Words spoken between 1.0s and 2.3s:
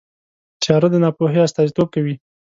ناپوهۍ استازیتوب کوي.